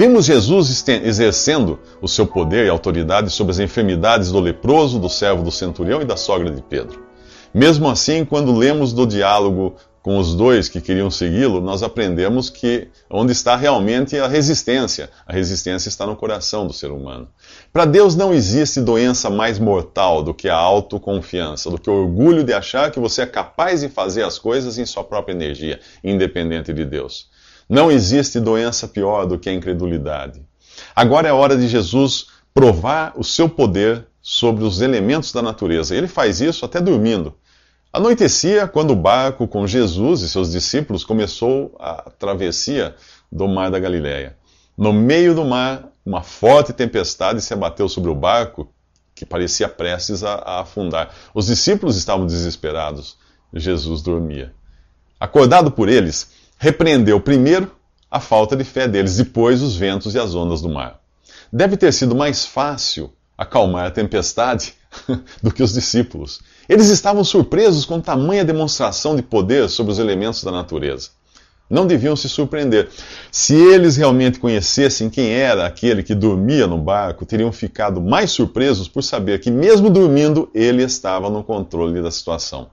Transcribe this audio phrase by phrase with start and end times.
[0.00, 5.42] Vimos Jesus exercendo o seu poder e autoridade sobre as enfermidades do leproso, do servo
[5.42, 7.04] do centurião e da sogra de Pedro.
[7.52, 12.88] Mesmo assim, quando lemos do diálogo com os dois que queriam segui-lo, nós aprendemos que
[13.10, 15.10] onde está realmente a resistência.
[15.26, 17.28] A resistência está no coração do ser humano.
[17.70, 22.42] Para Deus não existe doença mais mortal do que a autoconfiança, do que o orgulho
[22.42, 26.72] de achar que você é capaz de fazer as coisas em sua própria energia, independente
[26.72, 27.28] de Deus.
[27.70, 30.42] Não existe doença pior do que a incredulidade.
[30.94, 35.94] Agora é hora de Jesus provar o seu poder sobre os elementos da natureza.
[35.94, 37.32] Ele faz isso até dormindo.
[37.92, 42.96] Anoitecia quando o barco com Jesus e seus discípulos começou a travessia
[43.30, 44.36] do mar da Galileia.
[44.76, 48.68] No meio do mar, uma forte tempestade se abateu sobre o barco,
[49.14, 51.14] que parecia prestes a, a afundar.
[51.32, 53.16] Os discípulos estavam desesperados.
[53.54, 54.52] Jesus dormia.
[55.20, 57.72] Acordado por eles, repreendeu primeiro
[58.10, 61.00] a falta de fé deles, depois os ventos e as ondas do mar.
[61.50, 64.74] Deve ter sido mais fácil acalmar a tempestade
[65.42, 66.40] do que os discípulos.
[66.68, 71.08] Eles estavam surpresos com tamanha demonstração de poder sobre os elementos da natureza.
[71.68, 72.90] Não deviam se surpreender.
[73.32, 78.86] Se eles realmente conhecessem quem era aquele que dormia no barco, teriam ficado mais surpresos
[78.86, 82.68] por saber que, mesmo dormindo, ele estava no controle da situação.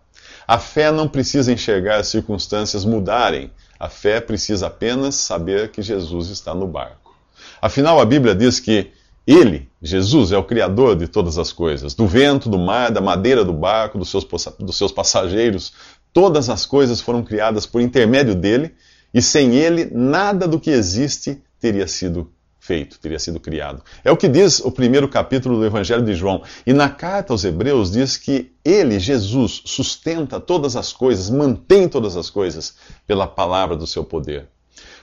[0.47, 6.29] A fé não precisa enxergar as circunstâncias mudarem a fé precisa apenas saber que Jesus
[6.29, 7.15] está no barco.
[7.61, 8.91] Afinal, a Bíblia diz que
[9.25, 13.43] ele, Jesus, é o Criador de todas as coisas, do vento, do mar, da madeira
[13.45, 14.25] do barco, dos seus,
[14.59, 15.73] dos seus passageiros.
[16.11, 18.73] Todas as coisas foram criadas por intermédio dele,
[19.13, 22.31] e sem ele, nada do que existe teria sido
[22.67, 23.81] feito, teria sido criado.
[24.03, 26.43] É o que diz o primeiro capítulo do Evangelho de João.
[26.65, 32.17] E na carta aos Hebreus diz que ele, Jesus, sustenta todas as coisas, mantém todas
[32.17, 32.75] as coisas
[33.07, 34.49] pela palavra do seu poder.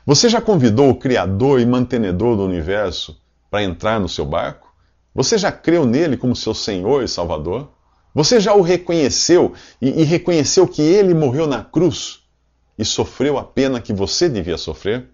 [0.04, 3.18] Você já convidou o Criador e mantenedor do universo
[3.50, 4.70] para entrar no seu barco?
[5.14, 7.70] Você já creu nele como seu Senhor e Salvador?
[8.14, 12.20] Você já o reconheceu e, e reconheceu que ele morreu na cruz
[12.78, 15.13] e sofreu a pena que você devia sofrer?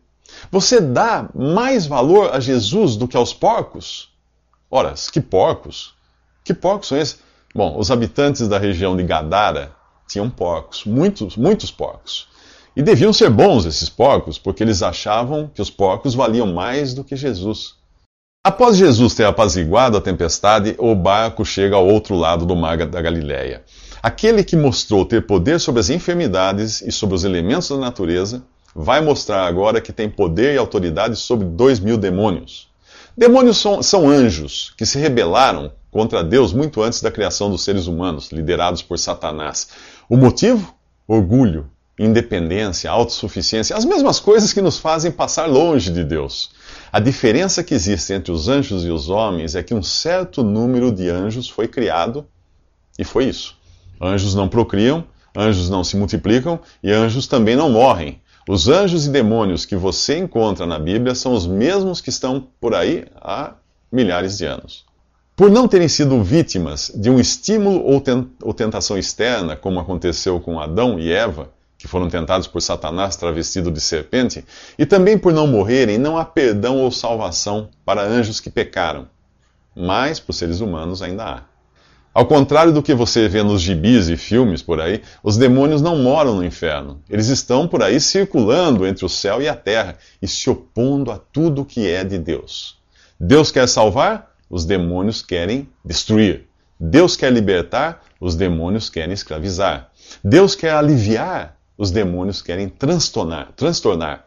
[0.51, 4.09] Você dá mais valor a Jesus do que aos porcos?
[4.71, 5.95] Ora, que porcos?
[6.45, 7.19] Que porcos são esses?
[7.55, 9.73] Bom, os habitantes da região de Gadara
[10.09, 12.29] tinham porcos, muitos, muitos porcos.
[12.77, 17.03] E deviam ser bons esses porcos, porque eles achavam que os porcos valiam mais do
[17.03, 17.75] que Jesus.
[18.43, 23.03] Após Jesus ter apaziguado a tempestade, o barco chega ao outro lado do mar da
[23.03, 23.63] Galileia.
[24.03, 28.43] Aquele que mostrou ter poder sobre as enfermidades e sobre os elementos da natureza,
[28.75, 32.69] vai mostrar agora que tem poder e autoridade sobre dois mil demônios.
[33.17, 37.87] Demônios são, são, anjos que se rebelaram contra Deus muito antes da criação dos seres
[37.87, 39.69] humanos, liderados por Satanás.
[40.09, 40.75] O motivo?
[41.07, 46.51] Orgulho, independência, autossuficiência, as mesmas coisas que nos fazem passar longe de Deus.
[46.93, 50.93] A diferença que existe entre os anjos e os homens é que um certo número
[50.93, 52.27] de anjos foi criado
[52.99, 53.57] e foi isso.
[54.01, 55.05] Anjos não procriam,
[55.37, 58.21] anjos não se multiplicam e anjos também não morrem.
[58.49, 62.75] Os anjos e demônios que você encontra na Bíblia são os mesmos que estão por
[62.75, 63.55] aí há
[63.93, 64.85] milhares de anos.
[65.37, 67.83] Por não terem sido vítimas de um estímulo
[68.43, 73.71] ou tentação externa, como aconteceu com Adão e Eva, que foram tentados por Satanás travestido
[73.71, 74.45] de serpente,
[74.79, 79.09] e também por não morrerem, não há perdão ou salvação para anjos que pecaram.
[79.75, 81.50] Mas para os seres humanos ainda há.
[82.13, 85.97] Ao contrário do que você vê nos gibis e filmes por aí, os demônios não
[85.97, 87.01] moram no inferno.
[87.09, 91.19] Eles estão por aí circulando entre o céu e a terra e se opondo a
[91.19, 92.79] tudo que é de Deus.
[93.19, 96.49] Deus quer salvar, os demônios querem destruir.
[96.79, 99.91] Deus quer libertar, os demônios querem escravizar.
[100.25, 103.53] Deus quer aliviar, os demônios querem transtornar.
[103.55, 104.25] transtornar.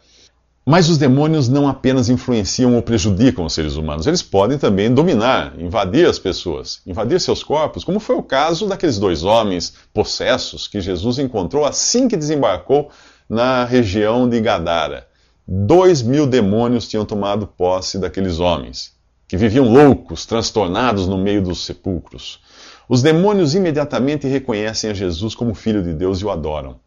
[0.65, 5.59] Mas os demônios não apenas influenciam ou prejudicam os seres humanos, eles podem também dominar,
[5.59, 10.79] invadir as pessoas, invadir seus corpos, como foi o caso daqueles dois homens possessos que
[10.79, 12.89] Jesus encontrou assim que desembarcou
[13.29, 15.05] na região de Gadara.
[15.45, 18.93] dois mil demônios tinham tomado posse daqueles homens,
[19.27, 22.39] que viviam loucos, transtornados no meio dos sepulcros.
[22.87, 26.77] Os demônios imediatamente reconhecem a Jesus como Filho de Deus e o adoram.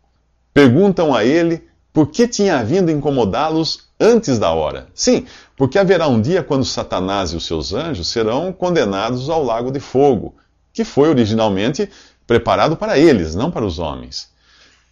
[0.55, 1.65] Perguntam a ele
[1.97, 4.87] por que tinha vindo incomodá-los antes da hora.
[4.93, 5.25] Sim,
[5.57, 9.81] porque haverá um dia quando Satanás e os seus anjos serão condenados ao lago de
[9.81, 10.35] fogo,
[10.75, 11.89] que foi originalmente
[12.27, 14.29] preparado para eles, não para os homens.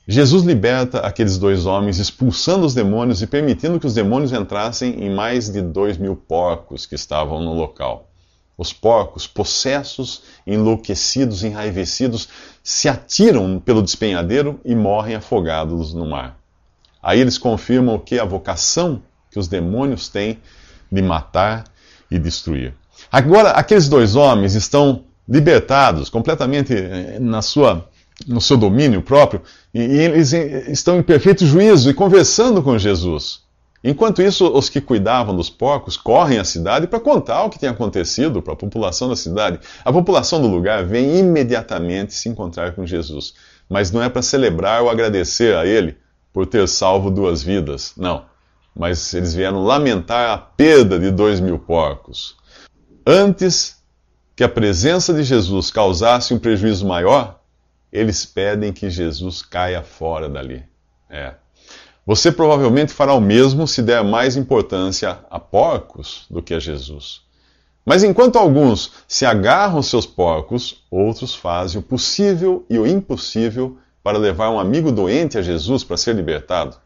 [0.08, 5.14] Jesus liberta aqueles dois homens, expulsando os demônios e permitindo que os demônios entrassem em
[5.14, 8.08] mais de dois mil porcos que estavam no local.
[8.56, 12.30] Os porcos, possessos, enlouquecidos, enraivecidos,
[12.62, 16.42] se atiram pelo despenhadeiro e morrem afogados no mar.
[17.04, 20.38] Aí eles confirmam que a vocação que os demônios têm
[20.90, 21.64] de matar
[22.10, 22.72] e destruir.
[23.12, 27.86] Agora, aqueles dois homens estão libertados, completamente eh, na sua,
[28.26, 29.42] no seu domínio próprio,
[29.74, 33.42] e, e eles estão em perfeito juízo e conversando com Jesus.
[33.82, 37.68] Enquanto isso, os que cuidavam dos porcos correm à cidade para contar o que tem
[37.68, 39.60] acontecido para a população da cidade.
[39.84, 43.34] A população do lugar vem imediatamente se encontrar com Jesus.
[43.68, 45.96] Mas não é para celebrar ou agradecer a ele
[46.34, 47.94] por ter salvo duas vidas.
[47.96, 48.26] Não.
[48.76, 52.36] Mas eles vieram lamentar a perda de dois mil porcos.
[53.06, 53.80] Antes
[54.34, 57.40] que a presença de Jesus causasse um prejuízo maior,
[57.92, 60.64] eles pedem que Jesus caia fora dali.
[61.08, 61.34] É.
[62.04, 67.22] Você provavelmente fará o mesmo se der mais importância a porcos do que a Jesus.
[67.86, 73.78] Mas enquanto alguns se agarram aos seus porcos, outros fazem o possível e o impossível
[74.04, 76.76] para levar um amigo doente a Jesus para ser libertado.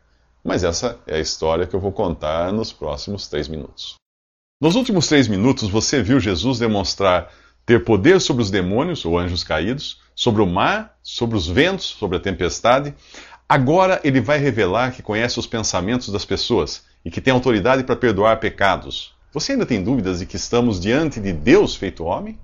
[0.42, 3.96] Mas essa é a história que eu vou contar nos próximos três minutos.
[4.58, 7.30] Nos últimos três minutos, você viu Jesus demonstrar
[7.66, 12.16] ter poder sobre os demônios ou anjos caídos, sobre o mar, sobre os ventos, sobre
[12.16, 12.94] a tempestade,
[13.48, 17.96] Agora ele vai revelar que conhece os pensamentos das pessoas e que tem autoridade para
[17.96, 19.14] perdoar pecados.
[19.32, 22.38] Você ainda tem dúvidas de que estamos diante de Deus feito homem?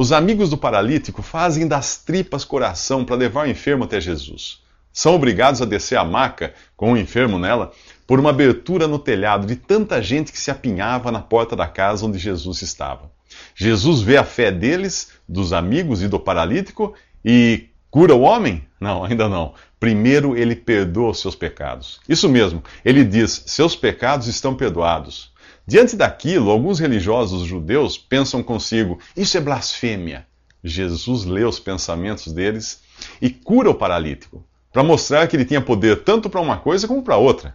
[0.00, 4.60] Os amigos do paralítico fazem das tripas coração para levar o enfermo até Jesus.
[4.92, 7.72] São obrigados a descer a maca com o enfermo nela
[8.06, 12.06] por uma abertura no telhado de tanta gente que se apinhava na porta da casa
[12.06, 13.10] onde Jesus estava.
[13.56, 16.94] Jesus vê a fé deles, dos amigos e do paralítico
[17.24, 18.64] e cura o homem?
[18.80, 19.54] Não, ainda não.
[19.80, 21.98] Primeiro ele perdoa os seus pecados.
[22.08, 25.32] Isso mesmo, ele diz: seus pecados estão perdoados.
[25.68, 30.26] Diante daquilo, alguns religiosos judeus pensam consigo: isso é blasfêmia.
[30.64, 32.80] Jesus lê os pensamentos deles
[33.20, 34.42] e cura o paralítico,
[34.72, 37.54] para mostrar que ele tinha poder tanto para uma coisa como para outra.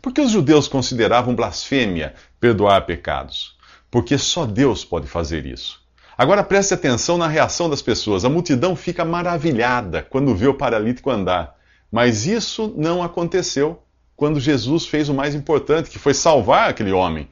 [0.00, 3.58] Por que os judeus consideravam blasfêmia perdoar pecados?
[3.90, 5.82] Porque só Deus pode fazer isso.
[6.16, 8.24] Agora preste atenção na reação das pessoas.
[8.24, 11.58] A multidão fica maravilhada quando vê o paralítico andar.
[11.92, 13.82] Mas isso não aconteceu
[14.20, 17.26] quando Jesus fez o mais importante, que foi salvar aquele homem,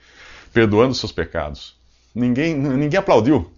[0.55, 1.77] perdoando seus pecados.
[2.15, 3.53] Ninguém, ninguém aplaudiu.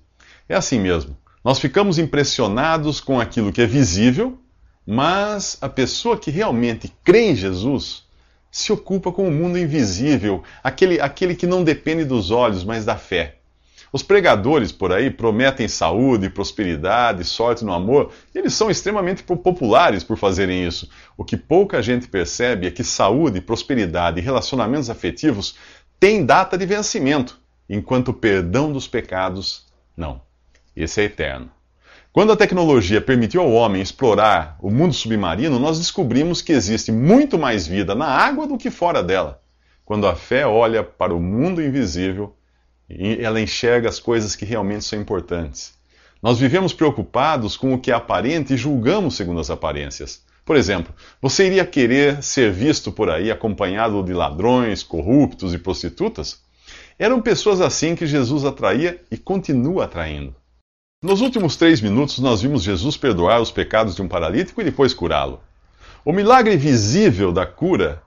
[0.48, 1.16] É assim mesmo.
[1.44, 4.36] Nós ficamos impressionados com aquilo que é visível,
[4.84, 8.02] mas a pessoa que realmente crê em Jesus
[8.50, 12.96] se ocupa com o mundo invisível, aquele, aquele que não depende dos olhos, mas da
[12.96, 13.36] fé.
[13.92, 20.04] Os pregadores por aí prometem saúde, prosperidade, sorte no amor, e eles são extremamente populares
[20.04, 20.88] por fazerem isso.
[21.16, 25.56] O que pouca gente percebe é que saúde, prosperidade e relacionamentos afetivos
[25.98, 29.66] têm data de vencimento, enquanto o perdão dos pecados
[29.96, 30.20] não.
[30.74, 31.50] Esse é eterno.
[32.12, 37.38] Quando a tecnologia permitiu ao homem explorar o mundo submarino, nós descobrimos que existe muito
[37.38, 39.40] mais vida na água do que fora dela.
[39.84, 42.36] Quando a fé olha para o mundo invisível,
[43.20, 45.74] ela enxerga as coisas que realmente são importantes.
[46.22, 50.22] Nós vivemos preocupados com o que é aparente e julgamos segundo as aparências.
[50.44, 56.40] Por exemplo, você iria querer ser visto por aí acompanhado de ladrões, corruptos e prostitutas?
[56.98, 60.34] Eram pessoas assim que Jesus atraía e continua atraindo.
[61.02, 64.92] Nos últimos três minutos, nós vimos Jesus perdoar os pecados de um paralítico e depois
[64.92, 65.40] curá-lo.
[66.04, 68.02] O milagre visível da cura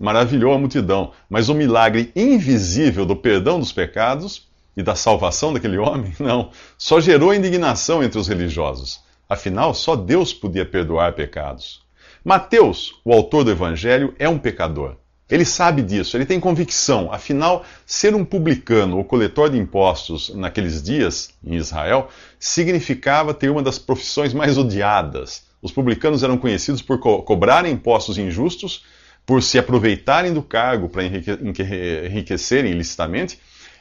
[0.00, 5.76] maravilhou a multidão, mas o milagre invisível do perdão dos pecados e da salvação daquele
[5.76, 9.00] homem, não, só gerou indignação entre os religiosos.
[9.28, 11.82] Afinal, só Deus podia perdoar pecados.
[12.24, 14.96] Mateus, o autor do evangelho, é um pecador.
[15.28, 17.12] Ele sabe disso, ele tem convicção.
[17.12, 23.62] Afinal, ser um publicano ou coletor de impostos naqueles dias, em Israel, significava ter uma
[23.62, 25.44] das profissões mais odiadas.
[25.62, 28.82] Os publicanos eram conhecidos por co cobrarem impostos injustos
[29.30, 33.38] por se aproveitarem do cargo para enriquecerem ilicitamente,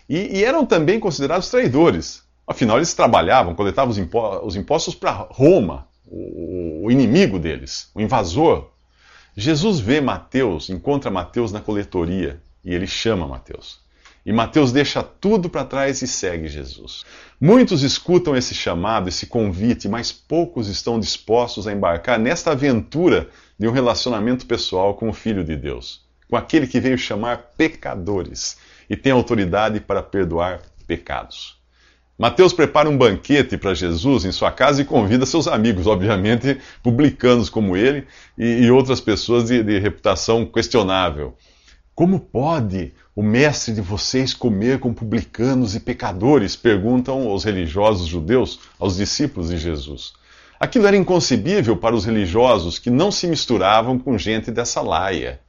[0.08, 2.22] e, e, eram também considerados traidores.
[2.46, 3.92] Afinal, eles trabalhavam, coletavam
[4.44, 8.70] os impostos para Roma, o, o inimigo deles, o invasor.
[9.36, 13.80] Jesus vê Mateus, encontra Mateus na coletoria e ele chama Mateus.
[14.24, 17.04] E Mateus deixa tudo para trás e segue Jesus.
[17.42, 23.68] Muitos escutam esse chamado, esse convite, mas poucos estão dispostos a embarcar nesta aventura de
[23.68, 28.58] um relacionamento pessoal com o Filho de Deus, com aquele que veio chamar pecadores
[28.90, 31.60] e tem autoridade para perdoar pecados.
[32.18, 37.50] Mateus prepara um banquete para Jesus em sua casa e convida seus amigos, obviamente publicanos
[37.50, 41.36] como ele e, e outras pessoas de, de reputação questionável.
[41.96, 46.56] Como pode o mestre de vocês comer com publicanos e pecadores?
[46.56, 50.14] Perguntam os religiosos judeus aos discípulos de Jesus.
[50.60, 55.40] Aquilo era inconcebível para os religiosos que não se misturavam com gente dessa laia.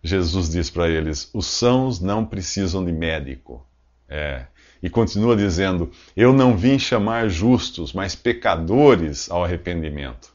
[0.00, 3.66] Jesus diz para eles: os sãos não precisam de médico.
[4.08, 4.44] É,
[4.80, 10.32] e continua dizendo: Eu não vim chamar justos, mas pecadores ao arrependimento.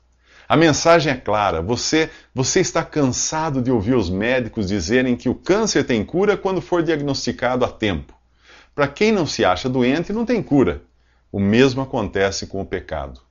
[0.49, 5.35] A mensagem é clara: você, você está cansado de ouvir os médicos dizerem que o
[5.35, 8.13] câncer tem cura quando for diagnosticado a tempo.
[8.75, 10.81] Para quem não se acha doente, não tem cura.
[11.31, 13.28] O mesmo acontece com o pecado.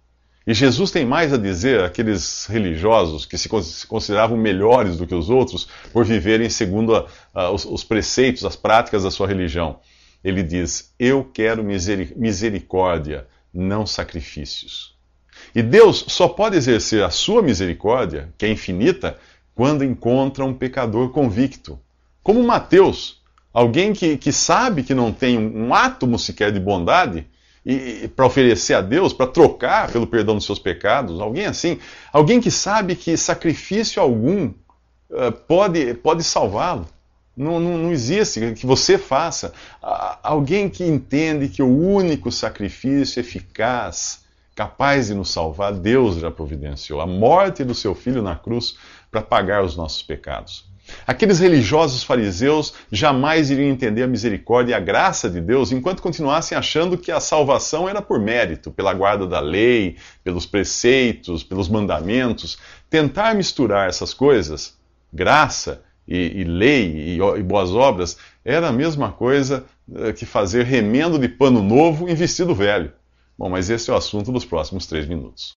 [0.49, 3.49] E Jesus tem mais a dizer àqueles religiosos que se
[3.87, 8.57] consideravam melhores do que os outros por viverem segundo a, a, os, os preceitos, as
[8.57, 9.79] práticas da sua religião
[10.23, 14.97] ele diz: Eu quero misericórdia, não sacrifícios.
[15.55, 19.19] E Deus só pode exercer a sua misericórdia, que é infinita,
[19.55, 21.79] quando encontra um pecador convicto.
[22.23, 27.27] Como Mateus, alguém que, que sabe que não tem um, átomo sequer de bondade
[27.69, 31.79] e, para oferecer a Deus, para trocar pelo perdão dos seus pecados, alguém assim,
[32.11, 34.47] alguém que sabe que sacrifício algum
[35.11, 36.87] uh, pode, pode salvá-lo.
[37.37, 39.53] Não, não, não, existe que você faça.
[40.25, 44.25] Alguém que entende que o único sacrifício eficaz,
[44.57, 47.01] capaz de nos salvar, Deus já providenciou.
[47.01, 48.77] A morte do seu filho na cruz
[49.11, 50.67] para pagar os nossos pecados.
[51.07, 56.57] Aqueles religiosos fariseus jamais iriam entender a misericórdia e a graça de Deus enquanto continuassem
[56.57, 62.59] achando que a salvação era por mérito, pela guarda da lei, pelos preceitos, pelos mandamentos.
[62.89, 64.79] Tentar misturar essas coisas,
[65.13, 70.65] graça, e, e lei e, e, boas obras era a mesma coisa eh, que fazer
[70.65, 72.91] remendo de pano novo em vestido velho.
[73.37, 75.53] Bom, mas esse é o assunto dos próximos três minutos.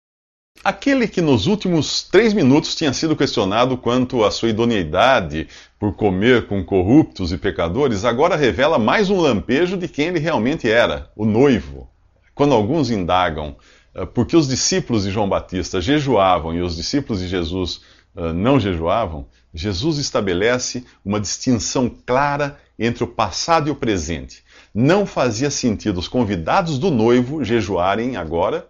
[0.63, 5.47] Aquele que nos últimos três minutos tinha sido questionado quanto à sua idoneidade
[5.79, 10.69] por comer com corruptos e pecadores, agora revela mais um lampejo de quem ele realmente
[10.69, 11.89] era, o noivo.
[12.35, 13.55] Quando alguns indagam
[13.95, 17.81] eh, por que os discípulos de João Batista jejuavam e os discípulos de Jesus
[18.15, 24.43] uh, não jejuavam, Jesus estabelece uma distinção clara entre o passado e o presente.
[24.71, 28.69] Não fazia sentido os convidados do noivo jejuarem agora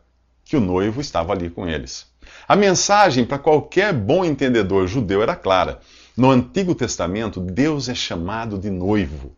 [0.52, 2.08] que o noivo estava ali com eles.
[2.46, 5.80] A mensagem para qualquer bom entendedor judeu era clara.
[6.18, 9.32] No Antigo Testamento, Deus é chamado de noivo.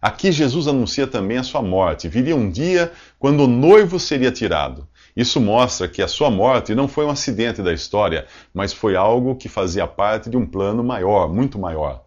[0.00, 2.06] Aqui Jesus anuncia também a sua morte.
[2.06, 4.86] Viria um dia quando o noivo seria tirado.
[5.16, 9.36] Isso mostra que a sua morte não foi um acidente da história, mas foi algo
[9.36, 12.02] que fazia parte de um plano maior, muito maior.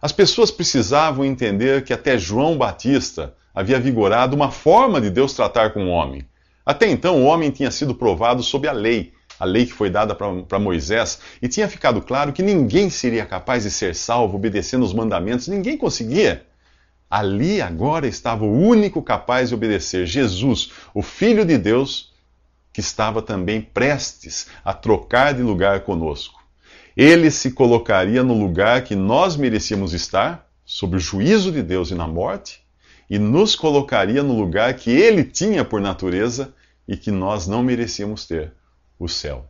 [0.00, 5.74] As pessoas precisavam entender que até João Batista havia vigorado uma forma de Deus tratar
[5.74, 6.26] com o homem.
[6.68, 10.14] Até então, o homem tinha sido provado sob a lei, a lei que foi dada
[10.14, 14.92] para Moisés, e tinha ficado claro que ninguém seria capaz de ser salvo obedecendo os
[14.92, 16.44] mandamentos, ninguém conseguia.
[17.08, 22.12] Ali agora estava o único capaz de obedecer, Jesus, o Filho de Deus,
[22.70, 26.38] que estava também prestes a trocar de lugar conosco.
[26.94, 31.94] Ele se colocaria no lugar que nós merecíamos estar, sob o juízo de Deus e
[31.94, 32.60] na morte,
[33.08, 36.52] e nos colocaria no lugar que ele tinha por natureza
[36.88, 38.52] e que nós não merecíamos ter,
[38.98, 39.46] o céu.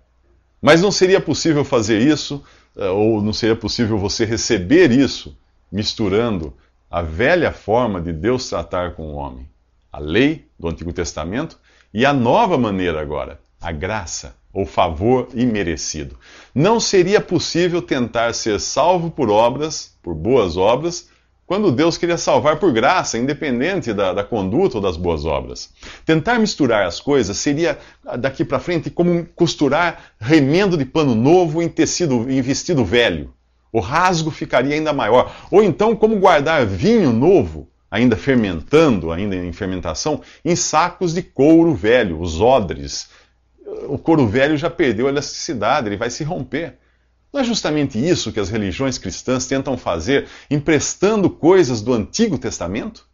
[0.60, 2.42] Mas não seria possível fazer isso,
[2.76, 5.38] eh, ou não seria possível você receber isso,
[5.70, 6.52] misturando
[6.90, 9.48] a velha forma de Deus tratar com o homem,
[9.92, 11.58] a lei do Antigo Testamento
[11.94, 16.18] e a nova maneira agora, a graça, ou favor imerecido.
[16.54, 21.08] Não seria possível tentar ser salvo por obras, por boas obras,
[21.48, 25.70] quando Deus queria salvar por graça, independente da, da conduta ou das boas obras.
[26.04, 27.78] Tentar misturar as coisas seria,
[28.18, 33.32] daqui para frente, como costurar remendo de pano novo em tecido, em vestido velho.
[33.72, 35.34] O rasgo ficaria ainda maior.
[35.50, 41.74] Ou então, como guardar vinho novo ainda fermentando, ainda em fermentação, em sacos de couro
[41.74, 43.08] velho, os odres.
[43.88, 46.76] O couro velho já perdeu a elasticidade, ele vai se romper.
[47.32, 53.06] Não é justamente isso que as religiões cristãs tentam fazer, emprestando coisas do Antigo Testamento?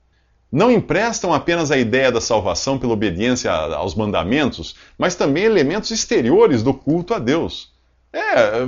[0.50, 6.62] Não emprestam apenas a ideia da salvação pela obediência aos mandamentos, mas também elementos exteriores
[6.62, 7.74] do culto a Deus.
[8.12, 8.64] É,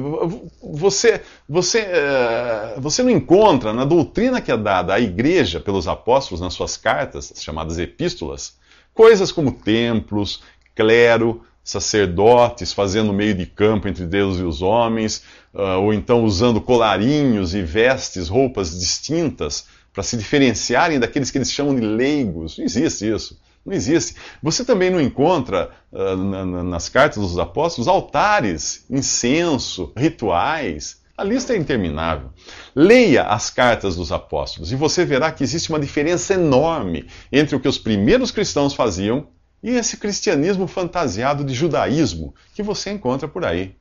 [0.61, 6.41] você, você, é, você não encontra na doutrina que é dada à igreja pelos apóstolos
[6.41, 8.59] nas suas cartas, chamadas epístolas,
[8.93, 10.43] coisas como templos,
[10.75, 16.61] clero, sacerdotes fazendo meio de campo entre Deus e os homens, uh, ou então usando
[16.61, 22.57] colarinhos e vestes, roupas distintas para se diferenciarem daqueles que eles chamam de leigos.
[22.57, 23.37] Não existe isso.
[23.65, 24.15] Não existe.
[24.41, 31.01] Você também não encontra na, nas cartas dos apóstolos altares, incenso, rituais.
[31.19, 32.29] A lista é interminável.
[32.75, 37.61] Leia as cartas dos apóstolos e você verá que existe uma diferença enorme entre o
[37.61, 39.27] que os primeiros cristãos faziam
[39.63, 43.75] e esse cristianismo fantasiado de judaísmo que você encontra por aí.